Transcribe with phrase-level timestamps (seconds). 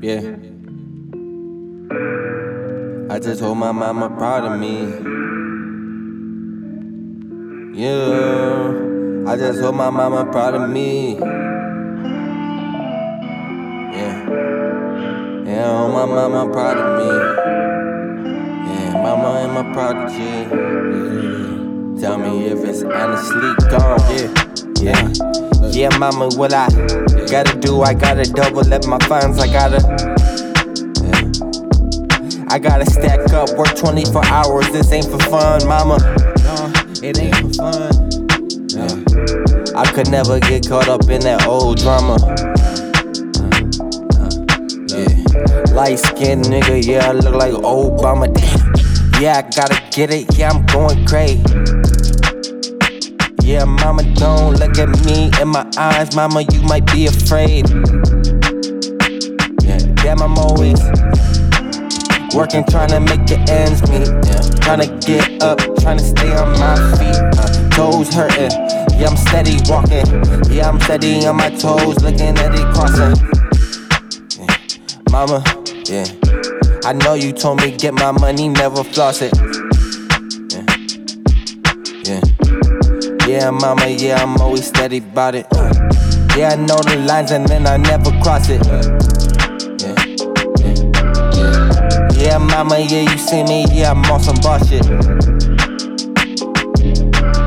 [0.00, 0.36] Yeah.
[3.10, 4.84] I just hope my mama proud of me.
[7.76, 8.74] Yeah.
[9.26, 11.14] I just hope my mama proud of me.
[13.92, 14.28] Yeah.
[15.44, 17.10] Yeah, hope my mama proud of me.
[18.70, 20.22] Yeah, mama ain't my prodigy.
[20.22, 22.00] Yeah.
[22.00, 23.98] Tell me if it's honestly gone.
[24.80, 24.94] Yeah.
[24.94, 25.37] Yeah.
[25.78, 26.66] Yeah, mama, what I
[27.30, 29.78] gotta do, I gotta double up my funds, I gotta.
[32.50, 35.98] I gotta stack up, work 24 hours, this ain't for fun, mama.
[37.00, 38.10] It ain't for fun.
[38.74, 39.78] Yeah.
[39.78, 42.16] I could never get caught up in that old drama.
[44.88, 45.74] Yeah.
[45.76, 48.26] Light skinned nigga, yeah, I look like Obama.
[48.34, 49.22] Damn.
[49.22, 51.77] Yeah, I gotta get it, yeah, I'm going crazy.
[53.80, 57.68] Mama, don't look at me in my eyes, mama, you might be afraid.
[59.62, 60.80] Yeah, damn, I'm always
[62.34, 64.08] working, trying to make the ends meet.
[64.62, 67.16] Trying to get up, trying to stay on my feet.
[67.38, 68.50] Uh, toes hurting,
[68.98, 70.06] yeah, I'm steady walking.
[70.52, 73.16] Yeah, I'm steady on my toes, looking at it crossing.
[74.38, 74.54] Yeah.
[75.10, 75.42] Mama,
[75.86, 76.06] yeah,
[76.84, 79.32] I know you told me get my money, never floss it.
[80.52, 80.66] Yeah,
[82.04, 82.37] yeah.
[83.28, 85.46] Yeah, mama, yeah, I'm always steady about it.
[86.34, 88.66] Yeah, I know the lines and then I never cross it.
[89.76, 89.94] Yeah,
[92.16, 94.82] yeah, mama, yeah, you see me, yeah, I'm on some boss shit.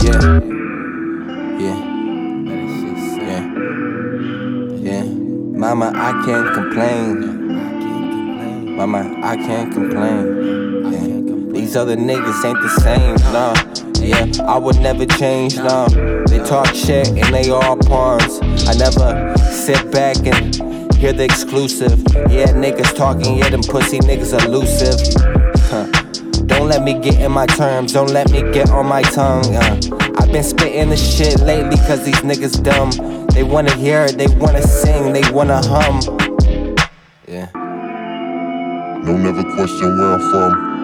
[0.00, 0.40] Yeah,
[1.60, 1.76] yeah,
[3.20, 3.42] yeah,
[4.80, 5.04] yeah.
[5.04, 7.20] Mama, I can't complain.
[8.76, 10.24] Mama, I can't complain.
[10.90, 11.52] Yeah.
[11.52, 13.85] These other niggas ain't the same, nah.
[14.00, 15.86] Yeah, I would never change, no.
[16.26, 18.40] They talk shit and they all pawns.
[18.68, 20.54] I never sit back and
[20.94, 21.98] hear the exclusive.
[22.30, 24.98] Yeah, niggas talking, yeah, them pussy niggas elusive.
[25.70, 25.86] Huh.
[26.46, 29.44] Don't let me get in my terms, don't let me get on my tongue.
[29.54, 29.80] Uh,
[30.18, 33.26] I've been spitting the shit lately cause these niggas dumb.
[33.28, 36.00] They wanna hear it, they wanna sing, they wanna hum.
[37.26, 37.50] Yeah.
[39.04, 40.75] Don't never question where I'm from.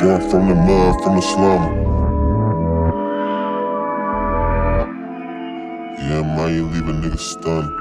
[0.00, 1.62] Born from the mud, from the slum.
[5.98, 7.77] Yeah, man, you leave a nigga stunned.